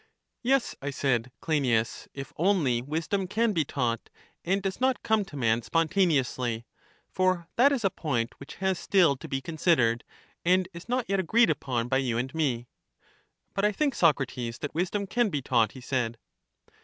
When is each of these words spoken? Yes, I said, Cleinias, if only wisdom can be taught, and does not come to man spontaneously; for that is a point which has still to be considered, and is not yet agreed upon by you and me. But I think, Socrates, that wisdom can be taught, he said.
Yes, 0.41 0.73
I 0.81 0.89
said, 0.89 1.31
Cleinias, 1.41 2.07
if 2.15 2.33
only 2.35 2.81
wisdom 2.81 3.27
can 3.27 3.53
be 3.53 3.63
taught, 3.63 4.09
and 4.43 4.59
does 4.59 4.81
not 4.81 5.03
come 5.03 5.23
to 5.25 5.37
man 5.37 5.61
spontaneously; 5.61 6.65
for 7.11 7.47
that 7.55 7.71
is 7.71 7.83
a 7.85 7.91
point 7.91 8.33
which 8.39 8.55
has 8.55 8.79
still 8.79 9.15
to 9.17 9.27
be 9.27 9.41
considered, 9.41 10.03
and 10.43 10.67
is 10.73 10.89
not 10.89 11.07
yet 11.07 11.19
agreed 11.19 11.51
upon 11.51 11.87
by 11.87 11.97
you 11.97 12.17
and 12.17 12.33
me. 12.33 12.65
But 13.53 13.63
I 13.63 13.71
think, 13.71 13.93
Socrates, 13.93 14.57
that 14.57 14.73
wisdom 14.73 15.05
can 15.05 15.29
be 15.29 15.43
taught, 15.43 15.73
he 15.73 15.81
said. 15.81 16.17